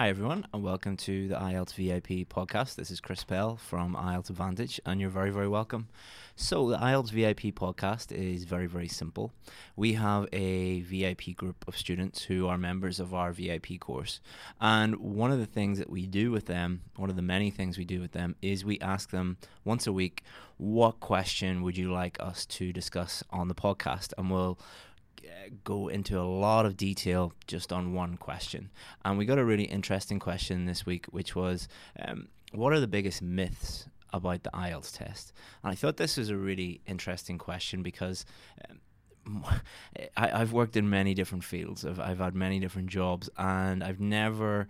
[0.00, 2.76] Hi, everyone, and welcome to the IELTS VIP podcast.
[2.76, 5.88] This is Chris Bell from IELTS Advantage, and you're very, very welcome.
[6.36, 9.30] So, the IELTS VIP podcast is very, very simple.
[9.76, 14.20] We have a VIP group of students who are members of our VIP course,
[14.58, 17.76] and one of the things that we do with them, one of the many things
[17.76, 19.36] we do with them, is we ask them
[19.66, 20.22] once a week,
[20.56, 24.14] What question would you like us to discuss on the podcast?
[24.16, 24.58] And we'll
[25.64, 28.70] go into a lot of detail just on one question.
[29.04, 31.68] And we got a really interesting question this week, which was
[31.98, 35.32] um, what are the biggest myths about the IELTS test?
[35.62, 38.24] And I thought this was a really interesting question because.
[38.68, 38.78] Um,
[40.16, 41.84] I, have worked in many different fields.
[41.84, 44.66] I've, I've had many different jobs, and I've never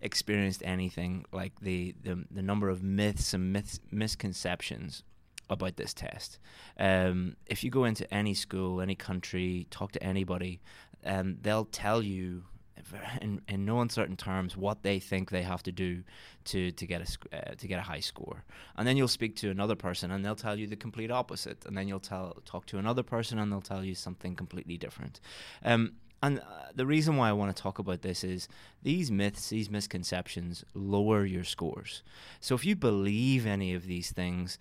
[0.00, 5.04] experienced anything like the, the, the number of myths and myths, misconceptions
[5.52, 6.38] about this test.
[6.78, 10.60] Um, if you go into any school, any country, talk to anybody,
[11.04, 12.44] um, they'll tell you
[13.20, 16.02] in, in no uncertain terms what they think they have to do
[16.44, 18.44] to to get a uh, to get a high score,
[18.76, 21.76] and then you'll speak to another person and they'll tell you the complete opposite, and
[21.76, 25.20] then you'll tell talk to another person and they'll tell you something completely different.
[25.64, 28.48] Um, and uh, the reason why I want to talk about this is
[28.82, 32.04] these myths, these misconceptions lower your scores.
[32.38, 34.56] So if you believe any of these things,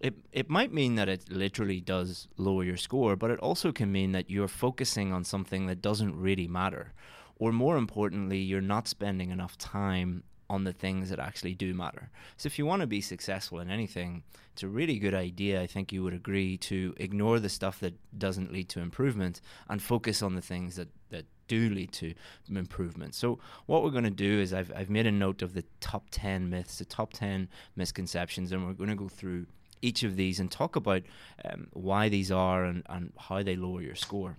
[0.00, 3.90] it it might mean that it literally does lower your score, but it also can
[3.92, 6.92] mean that you're focusing on something that doesn't really matter.
[7.36, 12.10] Or more importantly, you're not spending enough time on the things that actually do matter.
[12.36, 15.66] So if you want to be successful in anything, it's a really good idea, I
[15.66, 20.22] think you would agree, to ignore the stuff that doesn't lead to improvement and focus
[20.22, 22.14] on the things that, that do lead to
[22.48, 23.14] improvement.
[23.14, 26.04] So what we're going to do is I've, I've made a note of the top
[26.10, 29.46] 10 myths, the top 10 misconceptions, and we're going to go through
[29.88, 31.02] each of these and talk about
[31.44, 34.36] um, why these are and, and how they lower your score.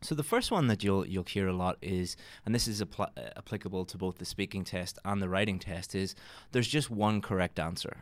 [0.00, 3.14] So the first one that you'll you'll hear a lot is, and this is apl-
[3.16, 6.14] uh, applicable to both the speaking test and the writing test, is
[6.52, 7.96] there's just one correct answer.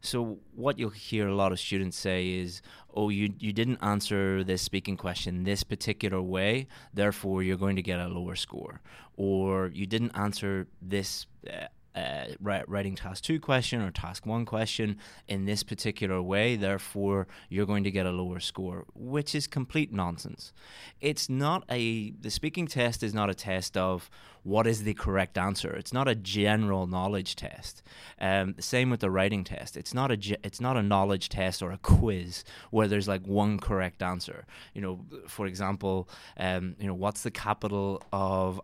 [0.00, 2.62] So what you'll hear a lot of students say is,
[2.94, 7.82] "Oh, you you didn't answer this speaking question this particular way, therefore you're going to
[7.90, 8.80] get a lower score,"
[9.16, 14.98] or "You didn't answer this." Uh, uh, writing task two question or task one question
[15.28, 19.92] in this particular way, therefore you're going to get a lower score, which is complete
[19.92, 20.52] nonsense.
[21.00, 24.08] It's not a, the speaking test is not a test of
[24.44, 25.72] what is the correct answer.
[25.72, 27.82] It's not a general knowledge test.
[28.20, 29.76] Um, same with the writing test.
[29.76, 33.58] It's not a it's not a knowledge test or a quiz where there's like one
[33.58, 34.44] correct answer.
[34.74, 38.60] You know, for example, um, you know, what's the capital of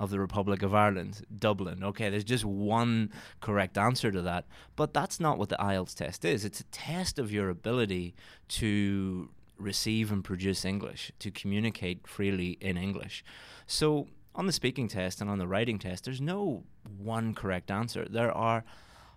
[0.00, 1.22] of the Republic of Ireland?
[1.38, 1.84] Dublin.
[1.84, 4.46] Okay, there's just one correct answer to that,
[4.76, 6.44] but that's not what the IELTS test is.
[6.44, 8.14] It's a test of your ability
[8.48, 9.28] to
[9.58, 13.24] receive and produce English, to communicate freely in English.
[13.66, 14.06] So
[14.38, 16.62] on the speaking test and on the writing test, there's no
[16.96, 18.06] one correct answer.
[18.08, 18.64] There are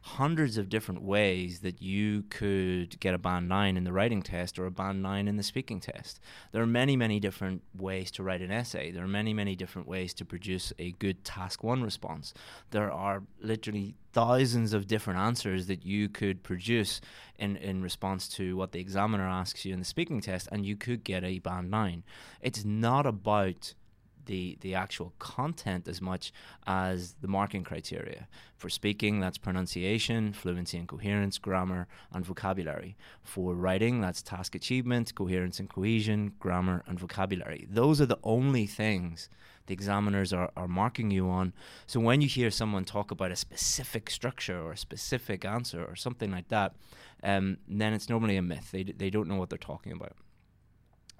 [0.03, 4.57] hundreds of different ways that you could get a band 9 in the writing test
[4.57, 6.19] or a band 9 in the speaking test.
[6.51, 8.89] There are many, many different ways to write an essay.
[8.89, 12.33] There are many, many different ways to produce a good task 1 response.
[12.71, 16.99] There are literally thousands of different answers that you could produce
[17.37, 20.75] in, in response to what the examiner asks you in the speaking test, and you
[20.75, 22.03] could get a band 9.
[22.41, 23.75] It's not about
[24.25, 26.31] the the actual content as much
[26.67, 28.27] as the marking criteria.
[28.55, 32.95] For speaking, that's pronunciation, fluency and coherence, grammar, and vocabulary.
[33.23, 37.67] For writing, that's task achievement, coherence and cohesion, grammar, and vocabulary.
[37.69, 39.29] Those are the only things
[39.67, 41.53] the examiners are, are marking you on.
[41.87, 45.95] So when you hear someone talk about a specific structure or a specific answer or
[45.95, 46.75] something like that,
[47.23, 48.69] um, then it's normally a myth.
[48.71, 50.13] They, they don't know what they're talking about.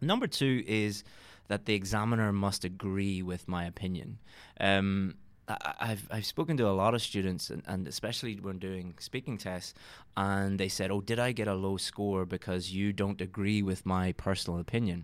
[0.01, 1.03] Number two is
[1.51, 4.19] that the examiner must agree with my opinion.
[4.57, 5.16] Um,
[5.50, 9.38] I, have I've spoken to a lot of students, and, and, especially when doing speaking
[9.38, 9.73] tests,
[10.16, 13.85] and they said, "Oh, did I get a low score because you don't agree with
[13.85, 15.03] my personal opinion?"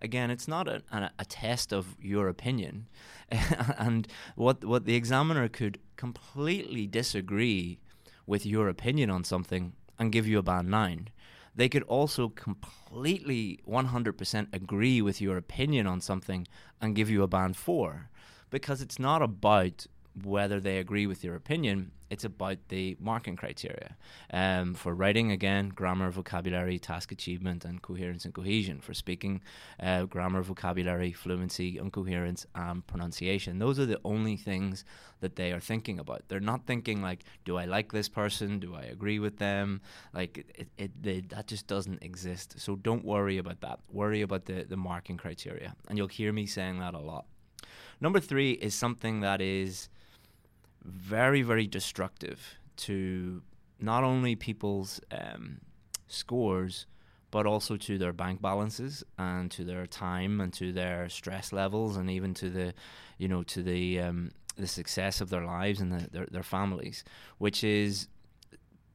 [0.00, 2.86] Again, it's not a, a, a test of your opinion,
[3.76, 4.06] and
[4.36, 7.80] what what the examiner could completely disagree
[8.28, 11.08] with your opinion on something and give you a band nine
[11.54, 16.46] they could also completely 100% agree with your opinion on something
[16.80, 18.10] and give you a band four.
[18.50, 19.86] Because it's not about
[20.24, 23.96] whether they agree with your opinion, it's about the marking criteria.
[24.32, 28.80] Um, for writing, again, grammar, vocabulary, task achievement, and coherence and cohesion.
[28.80, 29.40] For speaking,
[29.78, 33.58] uh, grammar, vocabulary, fluency, and coherence, and pronunciation.
[33.60, 34.84] Those are the only things
[35.20, 36.22] that they are thinking about.
[36.28, 38.58] They're not thinking like, do I like this person?
[38.58, 39.80] Do I agree with them?
[40.12, 42.58] Like, it, it, they, that just doesn't exist.
[42.58, 43.80] So don't worry about that.
[43.88, 45.74] Worry about the, the marking criteria.
[45.88, 47.26] And you'll hear me saying that a lot.
[48.00, 49.88] Number three is something that is
[50.84, 53.42] very, very destructive to
[53.78, 55.60] not only people's um,
[56.08, 56.86] scores,
[57.30, 61.96] but also to their bank balances and to their time and to their stress levels
[61.96, 62.74] and even to the,
[63.18, 67.04] you know, to the um, the success of their lives and the, their their families,
[67.38, 68.08] which is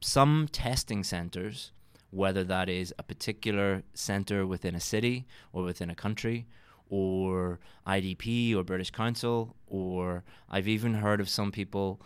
[0.00, 1.72] some testing centers,
[2.10, 6.46] whether that is a particular center within a city or within a country,
[6.88, 12.00] or IDP or British Council, or I've even heard of some people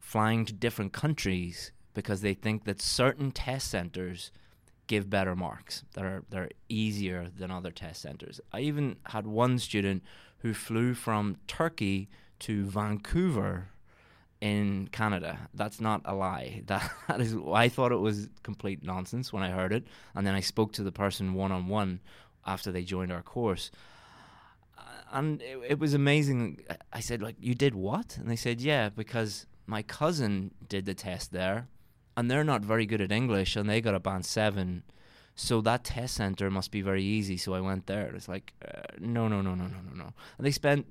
[0.00, 4.30] flying to different countries because they think that certain test centers
[4.86, 8.40] give better marks that are they're easier than other test centers.
[8.52, 10.02] I even had one student
[10.38, 12.08] who flew from Turkey
[12.40, 13.68] to Vancouver
[14.40, 15.48] in Canada.
[15.54, 16.62] That's not a lie.
[16.66, 19.84] That, that is I thought it was complete nonsense when I heard it,
[20.14, 22.00] and then I spoke to the person one on one
[22.44, 23.70] after they joined our course.
[25.12, 26.64] And it, it was amazing.
[26.92, 28.16] I said, like, you did what?
[28.16, 31.68] And they said, yeah, because my cousin did the test there,
[32.16, 34.82] and they're not very good at English, and they got a band seven.
[35.34, 37.36] So that test center must be very easy.
[37.36, 38.14] So I went there.
[38.14, 40.12] It's like, uh, no, no, no, no, no, no, no.
[40.38, 40.86] And they spent,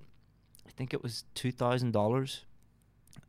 [0.67, 2.45] I think it was two thousand dollars,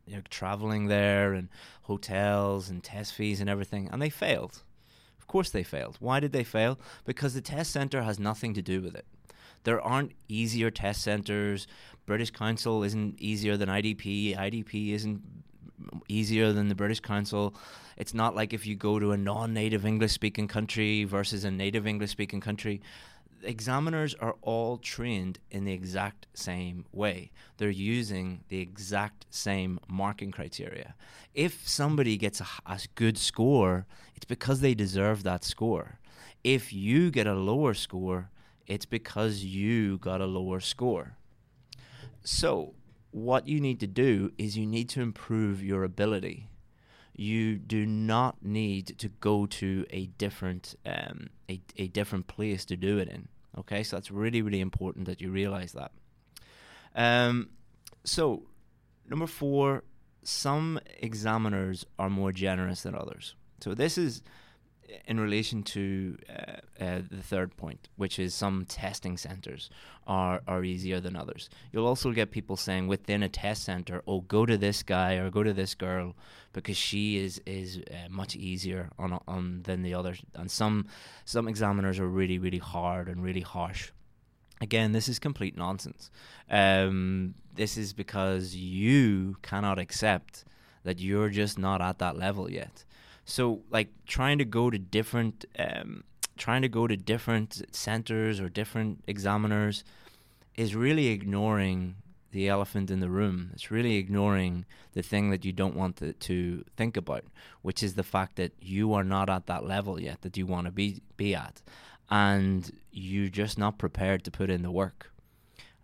[0.07, 1.49] you know, traveling there and
[1.83, 4.63] hotels and test fees and everything, and they failed.
[5.19, 5.97] Of course, they failed.
[6.01, 6.79] Why did they fail?
[7.05, 9.07] Because the test center has nothing to do with it.
[9.65, 11.67] There aren't easier test centers.
[12.07, 14.37] British Council isn't easier than IDP.
[14.37, 15.23] IDP isn't
[16.09, 17.55] easier than the British Council.
[17.97, 21.51] It's not like if you go to a non native English speaking country versus a
[21.51, 22.81] native English speaking country.
[23.45, 27.33] Examiners are all trained in the exact same way.
[27.57, 30.95] They're using the exact same marking criteria.
[31.35, 35.99] If somebody gets a, a good score, it's because they deserve that score.
[36.45, 38.31] If you get a lower score,
[38.67, 41.17] it's because you got a lower score.
[42.25, 42.75] So,
[43.11, 46.49] what you need to do is you need to improve your ability.
[47.15, 52.77] You do not need to go to a different um, a, a different place to
[52.77, 53.29] do it in.
[53.59, 55.93] Okay, so that's really really important that you realize that.
[56.95, 57.51] Um,
[58.05, 58.45] so
[59.09, 59.85] number four,
[60.23, 63.35] some examiners are more generous than others.
[63.61, 64.23] So this is
[65.07, 69.71] in relation to uh, uh, the third point, which is some testing centers
[70.07, 71.49] are, are easier than others.
[71.73, 75.31] You'll also get people saying within a test center, "Oh, go to this guy or
[75.31, 76.15] go to this girl
[76.53, 80.87] because she is is uh, much easier on on than the others." And some
[81.25, 83.91] some examiners are really really hard and really harsh.
[84.61, 86.11] Again, this is complete nonsense.
[86.49, 90.45] Um, this is because you cannot accept
[90.85, 92.85] that you're just not at that level yet.
[93.25, 96.05] So like trying to go to different um,
[96.37, 99.85] trying to go to different centers or different examiners
[100.57, 101.97] is really ignoring
[102.33, 103.51] the elephant in the room.
[103.53, 104.65] It's really ignoring
[104.95, 107.25] the thing that you don't want to, to think about,
[107.61, 110.67] which is the fact that you are not at that level yet that you want
[110.67, 111.63] to be be at,
[112.11, 115.13] and you're just not prepared to put in the work.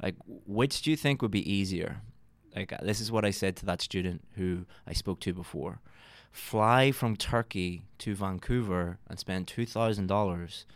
[0.02, 2.00] Like, which do you think would be easier?
[2.56, 5.80] Like, this is what I said to that student who I spoke to before
[6.30, 10.66] fly from Turkey to Vancouver and spend two thousand dollars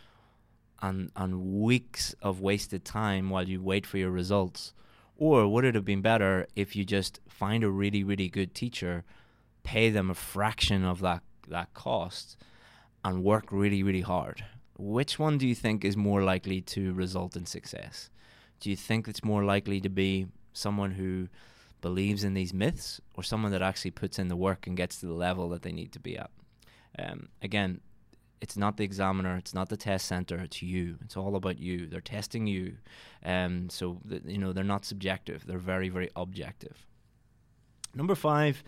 [0.79, 4.73] on on weeks of wasted time while you wait for your results?
[5.15, 9.05] Or would it have been better if you just find a really, really good teacher,
[9.63, 12.37] pay them a fraction of that that cost,
[13.05, 14.43] and work really, really hard?
[14.77, 18.09] Which one do you think is more likely to result in success?
[18.59, 21.27] Do you think it's more likely to be someone who
[21.83, 25.05] believes in these myths or someone that actually puts in the work and gets to
[25.05, 26.31] the level that they need to be at.
[26.97, 27.81] Um, again,
[28.39, 30.97] it's not the examiner, it's not the test center, it's you.
[31.03, 31.85] It's all about you.
[31.85, 32.77] They're testing you.
[33.23, 36.87] Um, so, th- you know, they're not subjective, they're very, very objective.
[37.93, 38.63] Number five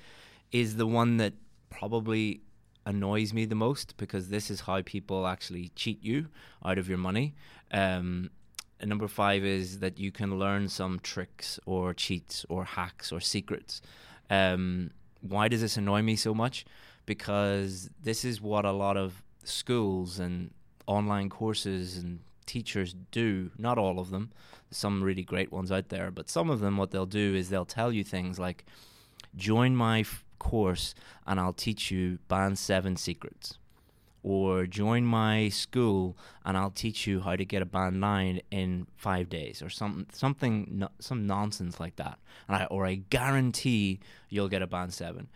[0.52, 1.34] is the one that
[1.70, 2.42] probably
[2.86, 6.28] annoys me the most because this is how people actually cheat you
[6.64, 7.34] out of your money.
[7.72, 8.30] Um,
[8.80, 13.20] and number five is that you can learn some tricks or cheats or hacks or
[13.20, 13.82] secrets.
[14.30, 14.92] Um,
[15.22, 16.66] why does this annoy me so much?
[17.06, 20.52] Because this is what a lot of schools and
[20.88, 23.52] online courses and teachers do.
[23.58, 24.32] Not all of them,
[24.72, 27.66] some really great ones out there, but some of them, what they'll do is they'll
[27.66, 28.66] tell you things like,
[29.36, 30.94] join my f- course
[31.26, 33.58] and I'll teach you band seven secrets
[34.26, 38.88] or join my school and I'll teach you how to get a band nine in
[38.98, 42.18] five days or something something some nonsense like that.
[42.48, 45.28] And I, or I guarantee you'll get a band seven.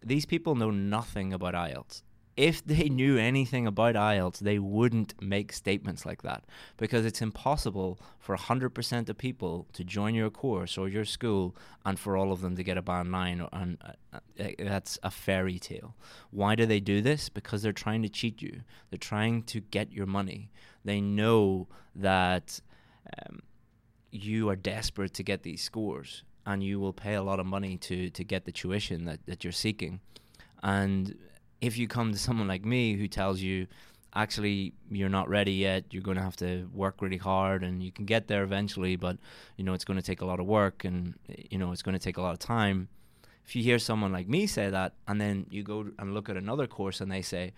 [0.00, 2.02] These people know nothing about IELTS
[2.36, 6.44] if they knew anything about IELTS, they wouldn't make statements like that
[6.76, 11.98] because it's impossible for 100% of people to join your course or your school and
[11.98, 15.58] for all of them to get a band 9 and uh, uh, that's a fairy
[15.58, 15.94] tale.
[16.30, 17.28] Why do they do this?
[17.28, 18.60] Because they're trying to cheat you.
[18.90, 20.50] They're trying to get your money.
[20.84, 22.60] They know that
[23.26, 23.42] um,
[24.10, 27.76] you are desperate to get these scores and you will pay a lot of money
[27.76, 30.00] to to get the tuition that, that you're seeking.
[30.62, 31.16] And
[31.60, 33.66] if you come to someone like me who tells you
[34.14, 37.92] actually you're not ready yet you're going to have to work really hard and you
[37.92, 39.18] can get there eventually but
[39.56, 41.14] you know it's going to take a lot of work and
[41.50, 42.88] you know it's going to take a lot of time.
[43.44, 46.36] If you hear someone like me say that and then you go and look at
[46.36, 47.52] another course and they say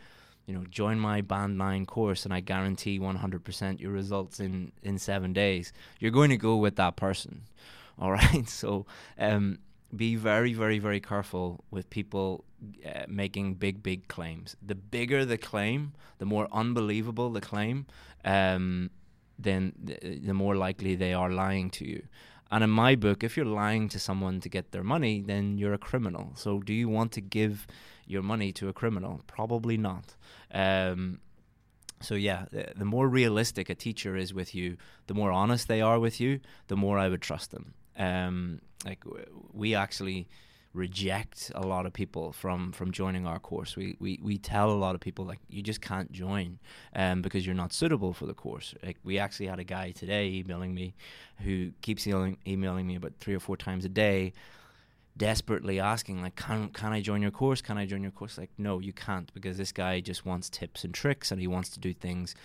[0.46, 4.98] you know join my band 9 course and I guarantee 100% your results in in
[4.98, 7.42] 7 days you're going to go with that person.
[7.98, 8.48] All right?
[8.60, 8.84] So
[9.18, 9.58] um
[9.94, 12.44] be very, very, very careful with people
[12.84, 14.56] uh, making big, big claims.
[14.62, 17.86] The bigger the claim, the more unbelievable the claim,
[18.24, 18.90] um,
[19.38, 22.02] then the, the more likely they are lying to you.
[22.50, 25.74] And in my book, if you're lying to someone to get their money, then you're
[25.74, 26.32] a criminal.
[26.34, 27.66] So, do you want to give
[28.06, 29.20] your money to a criminal?
[29.26, 30.16] Probably not.
[30.52, 31.20] Um,
[32.00, 34.76] so yeah, the, more realistic a teacher is with you,
[35.08, 37.74] the more honest they are with you, the more I would trust them.
[37.98, 39.04] Um, like
[39.52, 40.28] we actually
[40.74, 43.76] reject a lot of people from from joining our course.
[43.76, 46.58] We we, we tell a lot of people like you just can't join
[46.94, 48.74] um, because you're not suitable for the course.
[48.82, 50.94] Like we actually had a guy today emailing me
[51.38, 54.32] who keeps emailing, emailing me about three or four times a day
[55.16, 58.50] desperately asking like can can I join your course can I join your course like
[58.56, 61.80] no you can't because this guy just wants tips and tricks and he wants to
[61.80, 62.36] do things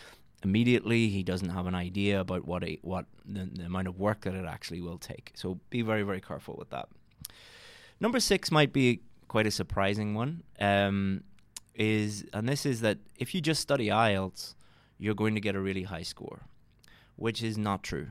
[0.44, 1.10] immediately.
[1.10, 4.46] He doesn't have an idea about what what the, the amount of work that it
[4.46, 5.32] actually will take.
[5.36, 6.90] So be very very careful with that.
[8.00, 10.44] Number six might be quite a surprising one.
[10.60, 11.24] Um,
[11.76, 14.56] is and this is that if you just study IELTS,
[14.98, 16.42] you're going to get a really high score,
[17.16, 18.10] which is not true.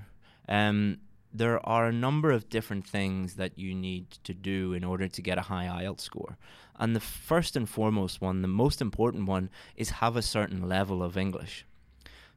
[0.49, 0.99] Um,
[1.33, 5.23] there are a number of different things that you need to do in order to
[5.23, 6.37] get a high IELTS score.
[6.79, 11.03] And the first and foremost one, the most important one, is have a certain level
[11.03, 11.65] of English.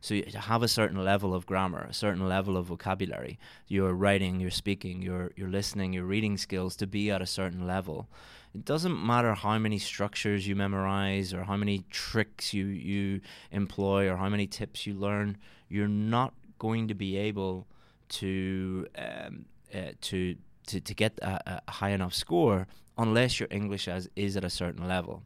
[0.01, 3.39] So you have a certain level of grammar, a certain level of vocabulary.
[3.67, 7.65] Your writing, your speaking, your your listening, your reading skills to be at a certain
[7.65, 8.07] level.
[8.53, 13.21] It doesn't matter how many structures you memorize or how many tricks you you
[13.51, 15.37] employ or how many tips you learn.
[15.69, 17.67] You're not going to be able
[18.07, 20.35] to um, uh, to
[20.67, 24.49] to, to get a, a, high enough score unless your English as, is at a
[24.49, 25.23] certain level.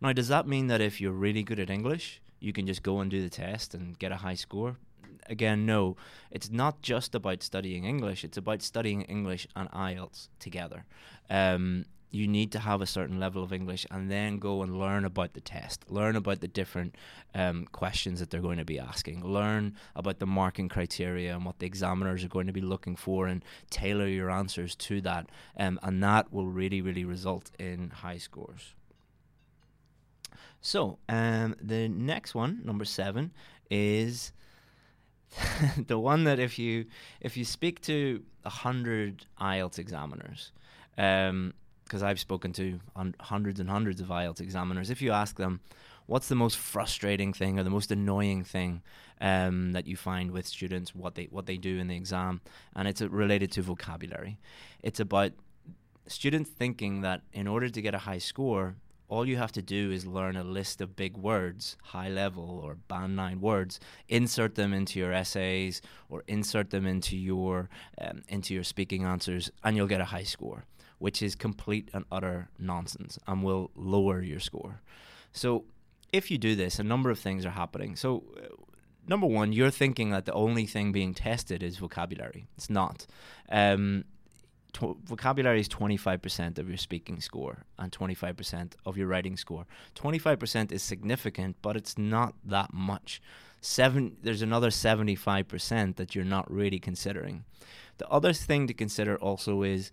[0.00, 3.00] Now, does that mean that if you're really good at English, you can just go
[3.00, 4.76] and do the test and get a high score.
[5.28, 5.96] Again, no,
[6.30, 10.84] it's not just about studying English, it's about studying English and IELTS together.
[11.28, 15.04] Um, you need to have a certain level of English and then go and learn
[15.04, 16.94] about the test, learn about the different
[17.34, 21.58] um, questions that they're going to be asking, learn about the marking criteria and what
[21.58, 25.28] the examiners are going to be looking for, and tailor your answers to that.
[25.56, 28.74] Um, and that will really, really result in high scores.
[30.66, 33.32] So, um, the next one, number seven,
[33.70, 34.32] is
[35.86, 36.86] the one that if you
[37.20, 40.50] if you speak to a hundred IELTS examiners,
[40.96, 41.54] because um,
[42.02, 45.60] I've spoken to un- hundreds and hundreds of IELTS examiners, if you ask them
[46.06, 48.82] what's the most frustrating thing or the most annoying thing
[49.20, 52.40] um, that you find with students, what they what they do in the exam,
[52.74, 54.36] and it's uh, related to vocabulary.
[54.82, 55.30] It's about
[56.08, 58.74] students thinking that in order to get a high score,
[59.08, 62.74] all you have to do is learn a list of big words, high level or
[62.74, 67.68] band nine words, insert them into your essays or insert them into your
[68.00, 70.64] um, into your speaking answers, and you'll get a high score,
[70.98, 74.80] which is complete and utter nonsense and will lower your score.
[75.32, 75.64] So,
[76.12, 77.96] if you do this, a number of things are happening.
[77.96, 78.24] So.
[78.36, 78.54] Uh,
[79.08, 82.48] number one, you're thinking that the only thing being tested is vocabulary.
[82.56, 83.06] It's not.
[83.48, 84.04] Um,
[84.76, 89.66] tw- vocabulary is 25% of your speaking score and 25% of your writing score.
[89.94, 93.22] 25% is significant, but it's not that much.
[93.60, 97.44] Seven, there's another 75% that you're not really considering.
[97.98, 99.90] The other thing to consider also is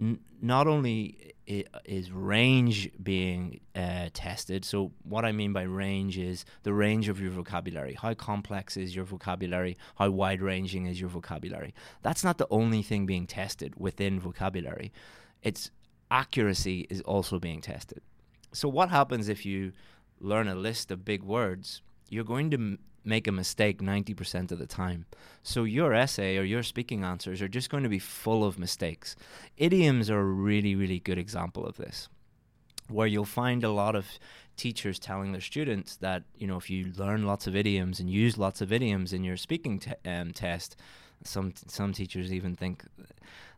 [0.00, 4.64] n- not only is range being uh, tested.
[4.64, 7.94] So, what I mean by range is the range of your vocabulary.
[8.00, 9.76] How complex is your vocabulary?
[9.96, 11.74] How wide ranging is your vocabulary?
[12.02, 14.92] That's not the only thing being tested within vocabulary.
[15.42, 15.70] Its
[16.10, 18.00] accuracy is also being tested.
[18.52, 19.72] So, what happens if you
[20.20, 21.82] learn a list of big words?
[22.08, 25.06] You're going to make a mistake 90% of the time.
[25.42, 29.16] So your essay or your speaking answers are just going to be full of mistakes.
[29.56, 32.08] Idioms are a really, really good example of this.
[32.88, 34.06] where you'll find a lot of
[34.56, 38.36] teachers telling their students that you know if you learn lots of idioms and use
[38.36, 40.76] lots of idioms in your speaking te- um, test
[41.24, 42.84] some some teachers even think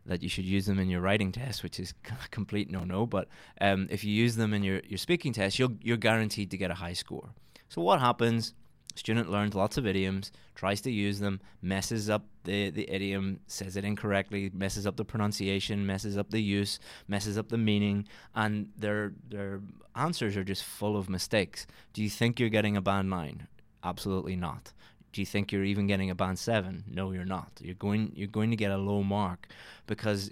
[0.05, 3.05] that you should use them in your writing test, which is a complete no no.
[3.05, 3.27] But
[3.61, 6.71] um, if you use them in your, your speaking test, you'll, you're guaranteed to get
[6.71, 7.29] a high score.
[7.69, 8.53] So what happens?
[8.97, 13.77] Student learns lots of idioms, tries to use them, messes up the, the idiom, says
[13.77, 18.69] it incorrectly, messes up the pronunciation, messes up the use, messes up the meaning, and
[18.75, 19.61] their their
[19.95, 21.67] answers are just full of mistakes.
[21.93, 23.47] Do you think you're getting a band nine?
[23.83, 24.73] Absolutely not.
[25.13, 26.83] Do you think you're even getting a band seven?
[26.87, 27.51] No, you're not.
[27.61, 29.47] You're going you're going to get a low mark
[29.85, 30.31] because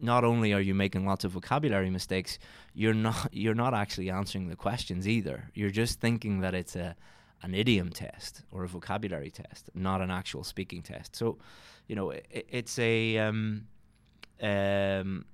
[0.00, 2.38] not only are you making lots of vocabulary mistakes,
[2.72, 5.50] you're not you're not actually answering the questions either.
[5.52, 6.96] You're just thinking that it's a
[7.42, 11.16] an idiom test or a vocabulary test, not an actual speaking test.
[11.16, 11.38] So,
[11.88, 13.66] you know, it, it's a um,
[14.40, 15.24] um,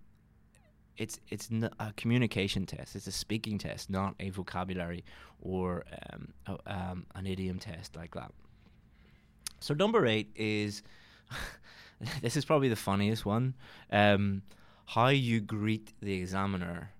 [0.96, 1.48] it's it's
[1.78, 2.96] a communication test.
[2.96, 5.04] It's a speaking test, not a vocabulary
[5.40, 8.32] or um, a, um, an idiom test like that.
[9.60, 10.82] So number eight is
[12.22, 13.54] this is probably the funniest one.
[13.90, 14.42] Um,
[14.86, 16.90] how you greet the examiner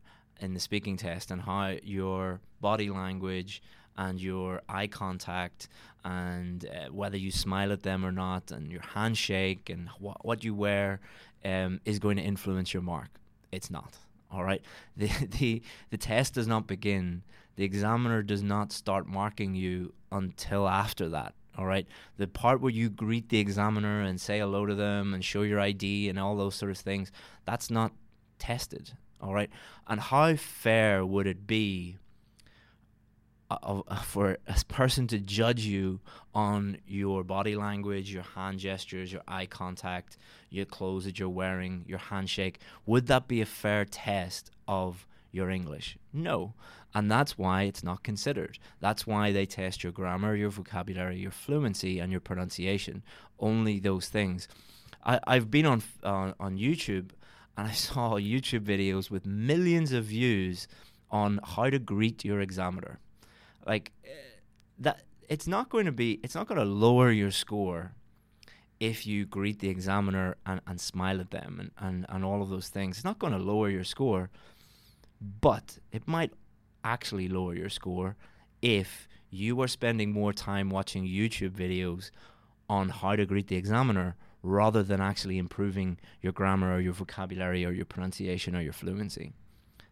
[0.40, 3.62] in the speaking test and how your body language
[3.98, 5.68] and your eye contact
[6.04, 10.44] and uh, whether you smile at them or not and your handshake and wh- what
[10.44, 11.00] you wear
[11.44, 13.10] um, is going to influence your mark.
[13.52, 13.98] It's not.
[14.30, 14.62] All right.
[14.96, 17.22] The, the the test does not begin.
[17.56, 21.34] The examiner does not start marking you until after that.
[21.56, 21.86] All right.
[22.16, 25.58] The part where you greet the examiner and say hello to them and show your
[25.60, 27.10] ID and all those sort of things,
[27.44, 27.92] that's not
[28.38, 28.92] tested.
[29.20, 29.50] All right.
[29.88, 31.96] And how fair would it be
[33.50, 36.00] uh, uh, for a person to judge you
[36.34, 40.16] on your body language, your hand gestures, your eye contact,
[40.50, 42.60] your clothes that you're wearing, your handshake?
[42.86, 45.96] Would that be a fair test of your English?
[46.12, 46.54] No.
[46.94, 48.58] And that's why it's not considered.
[48.80, 53.02] That's why they test your grammar, your vocabulary, your fluency, and your pronunciation.
[53.38, 54.48] Only those things.
[55.04, 57.10] I, I've been on, uh, on YouTube
[57.56, 60.66] and I saw YouTube videos with millions of views
[61.10, 63.00] on how to greet your examiner.
[63.68, 64.08] Like eh,
[64.80, 67.92] that it's not going to be it's not going to lower your score
[68.80, 72.48] if you greet the examiner and, and smile at them and, and, and all of
[72.48, 72.96] those things.
[72.96, 74.30] It's not going to lower your score,
[75.40, 76.32] but it might
[76.84, 78.16] actually lower your score
[78.62, 82.10] if you are spending more time watching YouTube videos
[82.68, 87.64] on how to greet the examiner rather than actually improving your grammar or your vocabulary
[87.64, 89.32] or your pronunciation or your fluency.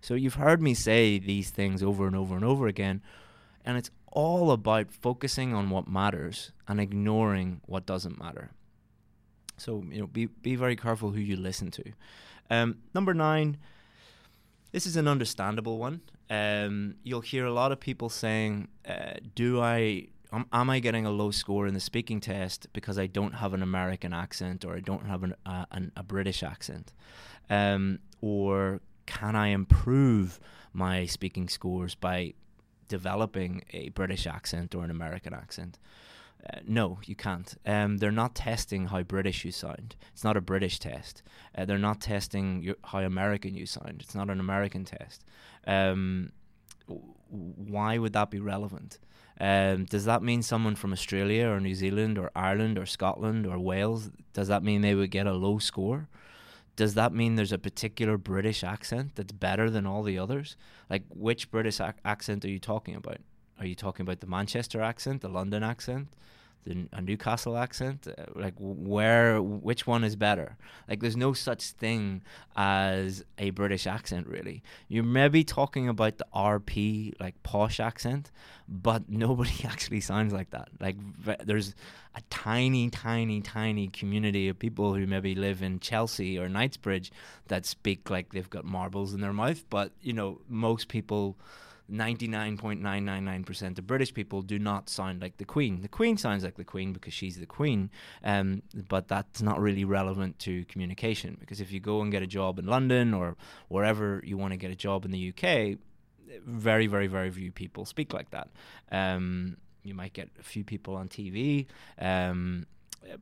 [0.01, 3.03] So you've heard me say these things over and over and over again,
[3.67, 8.53] and it's all about focusing on what matters and ignoring what doesn't matter.
[9.59, 11.85] So you know, be be very careful who you listen to.
[12.49, 13.59] Um, number nine,
[14.73, 16.01] this is an understandable one.
[16.31, 21.11] Um, you'll hear a lot of people saying, uh, "Do I am, I getting a
[21.11, 24.81] low score in the speaking test because I don't have an American accent or I
[24.81, 26.93] don't have an, uh, an a British accent,
[27.51, 30.41] um, or can I improve
[30.73, 32.35] my speaking scores by
[32.89, 35.79] developing a British accent or an American accent?"
[36.45, 37.57] Uh, no, you can't.
[37.67, 39.97] Um, they're not testing how British you sound.
[40.13, 41.23] It's not a British test.
[41.57, 44.01] Uh, they're not testing your, how American you sound.
[44.01, 45.25] It's not an American test.
[45.67, 46.31] Um,
[46.87, 48.99] why would that be relevant?
[49.41, 53.59] Um, does that mean someone from Australia or New Zealand or Ireland or Scotland or
[53.59, 54.11] Wales?
[54.33, 56.09] Does that mean they would get a low score?
[56.77, 60.57] Does that mean there's a particular British accent that's better than all the others?
[60.91, 63.19] Like, which British ac- accent are you talking about?
[63.59, 66.09] Are you talking about the Manchester accent, the London accent?
[66.67, 68.07] The, a Newcastle accent?
[68.07, 70.57] Uh, like where, which one is better?
[70.89, 72.23] Like there's no such thing
[72.57, 74.63] as a British accent really.
[74.89, 78.31] You're maybe talking about the RP like posh accent,
[78.69, 80.69] but nobody actually sounds like that.
[80.81, 80.97] Like
[81.45, 81.75] there's
[82.15, 87.13] a tiny, tiny, tiny community of people who maybe live in Chelsea or Knightsbridge
[87.49, 91.37] that speak like they've got marbles in their mouth, but you know most people
[91.91, 95.83] 99.999% of British people do not sound like the Queen.
[95.83, 97.91] The Queen sounds like the Queen because she's the Queen,
[98.25, 102.27] um, but that's not really relevant to communication because if you go and get a
[102.27, 103.37] job in London or
[103.69, 105.79] wherever you want to get a job in the UK,
[106.45, 108.49] very, very, very few people speak like that.
[108.91, 111.67] Um, you might get a few people on TV,
[112.01, 112.67] um,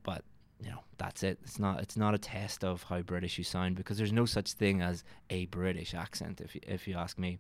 [0.03, 0.25] but
[0.61, 1.39] you know that's it.
[1.43, 4.53] It's not it's not a test of how British you sound because there's no such
[4.53, 6.41] thing as a British accent.
[6.41, 7.39] If you, if you ask me.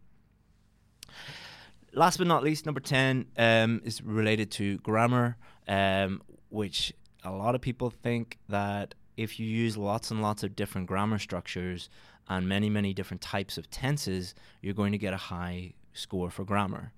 [1.92, 5.36] Last but not least, number 10 um, is related to grammar,
[5.68, 10.56] um, which a lot of people think that if you use lots and lots of
[10.56, 11.88] different grammar structures
[12.28, 16.44] and many, many different types of tenses, you're going to get a high score for
[16.44, 16.92] grammar.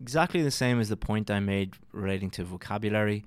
[0.00, 3.24] Exactly the same as the point I made relating to vocabulary.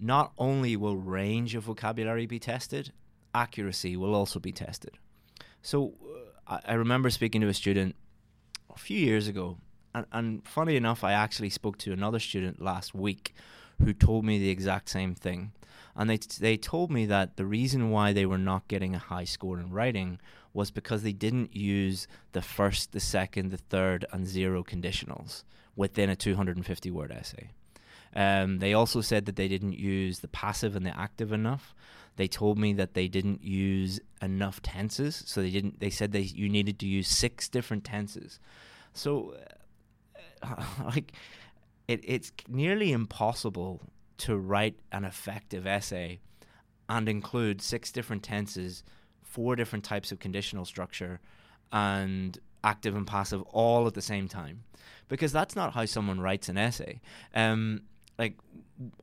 [0.00, 2.92] Not only will range of vocabulary be tested,
[3.34, 4.98] accuracy will also be tested.
[5.62, 5.94] So
[6.48, 7.94] uh, I, I remember speaking to a student
[8.74, 9.58] a few years ago,
[9.94, 13.34] and, and funny enough, I actually spoke to another student last week
[13.82, 15.52] who told me the exact same thing.
[15.96, 18.98] And they, t- they told me that the reason why they were not getting a
[18.98, 20.18] high score in writing
[20.52, 25.44] was because they didn't use the first, the second, the third, and zero conditionals
[25.76, 27.50] within a 250 word essay.
[28.14, 31.74] Um, they also said that they didn't use the passive and the active enough.
[32.16, 35.80] They told me that they didn't use enough tenses, so they didn't.
[35.80, 38.38] They said they you needed to use six different tenses.
[38.92, 39.34] So,
[40.42, 41.12] uh, like,
[41.88, 43.80] it, it's nearly impossible
[44.18, 46.20] to write an effective essay
[46.88, 48.84] and include six different tenses,
[49.22, 51.20] four different types of conditional structure,
[51.72, 54.62] and active and passive all at the same time,
[55.08, 57.00] because that's not how someone writes an essay.
[57.34, 57.82] Um,
[58.18, 58.38] like,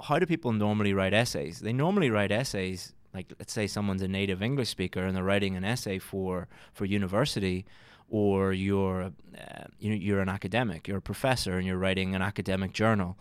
[0.01, 1.59] how do people normally write essays?
[1.59, 5.55] They normally write essays like let's say someone's a native English speaker and they're writing
[5.55, 7.65] an essay for for university,
[8.09, 12.21] or you're uh, you know you're an academic, you're a professor and you're writing an
[12.21, 13.17] academic journal.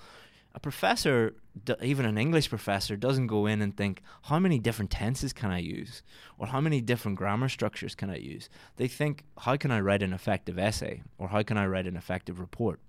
[0.52, 1.34] A professor,
[1.80, 5.58] even an English professor, doesn't go in and think, how many different tenses can I
[5.58, 6.02] use?
[6.38, 8.48] Or how many different grammar structures can I use?
[8.76, 11.02] They think, how can I write an effective essay?
[11.18, 12.80] Or how can I write an effective report?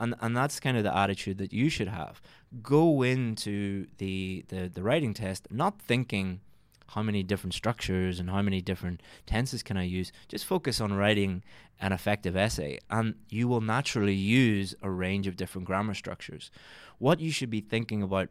[0.00, 2.20] And and that's kind of the attitude that you should have.
[2.62, 6.40] Go into the the, the writing test not thinking
[6.88, 10.12] how many different structures and how many different tenses can I use.
[10.28, 11.42] Just focus on writing
[11.80, 16.50] an effective essay, and you will naturally use a range of different grammar structures.
[16.98, 18.28] What you should be thinking about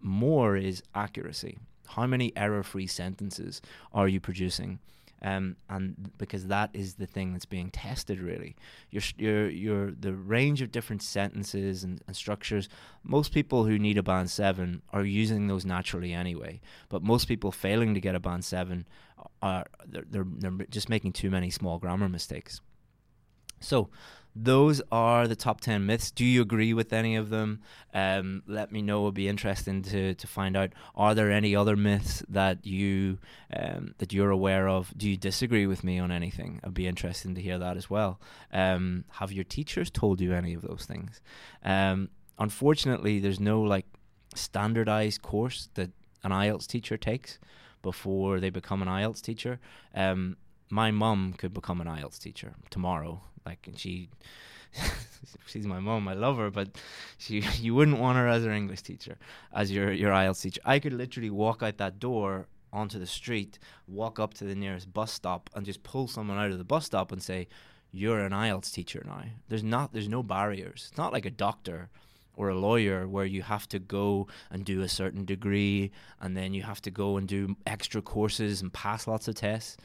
[0.00, 1.58] more is accuracy.
[1.88, 3.60] How many error free sentences
[3.92, 4.80] are you producing?
[5.22, 8.56] Um, and because that is the thing that's being tested really.
[8.90, 12.68] Your your your the range of different sentences and, and, structures
[13.04, 16.60] most people who need a band 7 are using those naturally anyway.
[16.88, 18.86] But most people failing to get a band 7
[19.40, 22.60] are they're, they're, they're just making too many small grammar mistakes.
[23.60, 23.90] So
[24.34, 26.10] those are the top 10 myths.
[26.10, 27.60] Do you agree with any of them?
[27.92, 29.00] Um, let me know.
[29.00, 30.70] It would be interesting to, to find out.
[30.94, 33.18] Are there any other myths that you
[33.54, 34.92] um, that you're aware of?
[34.96, 36.60] Do you disagree with me on anything?
[36.62, 38.20] It'd be interesting to hear that as well.
[38.52, 41.20] Um, have your teachers told you any of those things?
[41.62, 43.86] Um, unfortunately, there's no like
[44.34, 45.90] standardized course that
[46.24, 47.38] an IELTS teacher takes
[47.82, 49.60] before they become an IELTS teacher.
[49.94, 50.36] Um,
[50.70, 54.08] my mum could become an IELTS teacher tomorrow like and she
[55.46, 56.68] she's my mom I love her but
[57.18, 59.18] she you wouldn't want her as her English teacher
[59.52, 60.60] as your your IELTS teacher.
[60.64, 64.92] I could literally walk out that door onto the street walk up to the nearest
[64.92, 67.46] bus stop and just pull someone out of the bus stop and say
[67.92, 69.22] you're an IELTS teacher now.
[69.48, 70.88] There's not there's no barriers.
[70.88, 71.90] It's not like a doctor
[72.34, 76.54] or a lawyer where you have to go and do a certain degree and then
[76.54, 79.76] you have to go and do extra courses and pass lots of tests.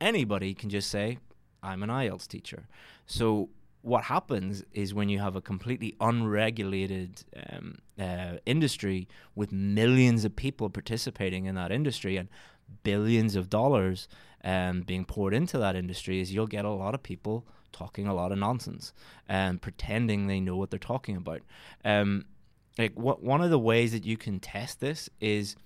[0.00, 1.18] Anybody can just say
[1.62, 2.66] I'm an IELTS teacher.
[3.06, 3.48] So
[3.82, 10.34] what happens is when you have a completely unregulated um, uh, industry with millions of
[10.36, 12.28] people participating in that industry and
[12.82, 14.08] billions of dollars
[14.44, 18.14] um, being poured into that industry, is you'll get a lot of people talking a
[18.14, 18.92] lot of nonsense
[19.28, 21.42] and pretending they know what they're talking about.
[21.84, 22.24] Um,
[22.78, 25.56] like what one of the ways that you can test this is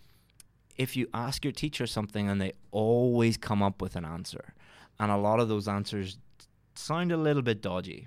[0.76, 4.55] if you ask your teacher something and they always come up with an answer
[5.03, 6.17] and a lot of those answers
[6.77, 8.07] sound a little bit dodgy.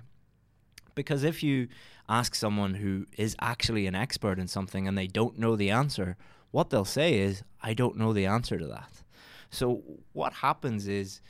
[0.94, 1.68] Because if you
[2.08, 6.16] ask someone who is actually an expert in something and they don't know the answer,
[6.52, 9.02] what they'll say is, I don't know the answer to that.
[9.50, 9.82] So,
[10.14, 11.20] what happens is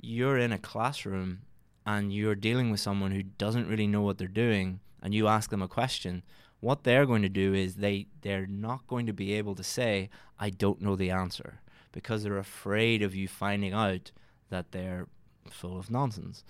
[0.00, 1.42] you're in a classroom
[1.86, 5.50] and you're dealing with someone who doesn't really know what they're doing, and you ask
[5.50, 6.24] them a question.
[6.58, 10.10] What they're going to do is they, they're not going to be able to say,
[10.40, 11.60] I don't know the answer,
[11.92, 14.10] because they're afraid of you finding out
[14.52, 15.06] that they're
[15.50, 16.44] full of nonsense.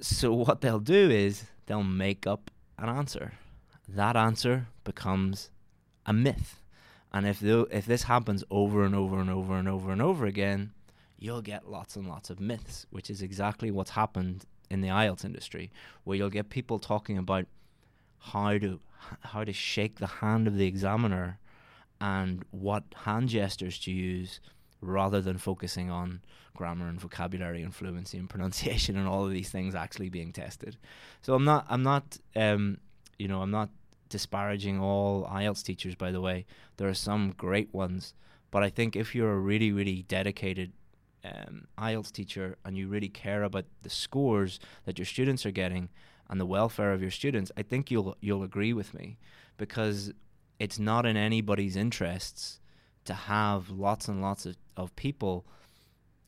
[0.00, 3.32] So what they'll do is they'll make up an answer.
[3.88, 5.50] That answer becomes
[6.06, 6.60] a myth.
[7.12, 10.72] And if if this happens over and over and over and over and over again,
[11.18, 15.24] you'll get lots and lots of myths, which is exactly what's happened in the IELTS
[15.24, 15.72] industry,
[16.04, 17.46] where you'll get people talking about
[18.18, 18.78] how to
[19.20, 21.38] how to shake the hand of the examiner
[22.00, 24.40] and what hand gestures to use
[24.80, 26.20] rather than focusing on
[26.54, 30.76] grammar and vocabulary and fluency and pronunciation and all of these things actually being tested.
[31.22, 32.78] So I'm not I'm not um,
[33.18, 33.70] you know I'm not
[34.08, 36.46] disparaging all IELTS teachers by the way.
[36.76, 38.14] There are some great ones,
[38.50, 40.72] but I think if you're a really really dedicated
[41.24, 45.88] um, IELTS teacher and you really care about the scores that your students are getting
[46.30, 49.18] and the welfare of your students, I think you'll you'll agree with me
[49.56, 50.12] because
[50.58, 52.60] it's not in anybody's interests
[53.08, 55.44] to have lots and lots of, of people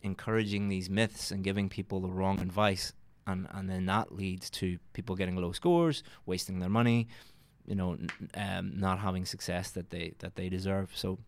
[0.02, 2.92] encouraging these myths and giving people the wrong advice
[3.26, 7.08] and and then that leads to people getting low scores, wasting their money,
[7.66, 7.96] you know,
[8.34, 10.90] um, not having success that they that they deserve.
[10.94, 11.18] So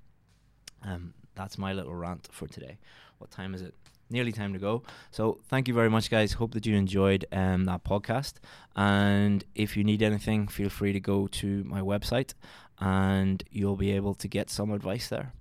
[0.83, 2.79] um, that's my little rant for today.
[3.19, 3.75] What time is it?
[4.11, 4.83] Nearly time to go.
[5.11, 6.35] So thank you very much, guys.
[6.35, 8.35] Hope that you enjoyed um, that podcast.
[8.77, 12.35] And if you need anything, feel free to go to my website,
[12.79, 15.33] and you'll be able to get some advice there.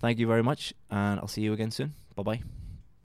[0.00, 1.94] Thank you very much, and I'll see you again soon.
[2.16, 2.59] Bye bye.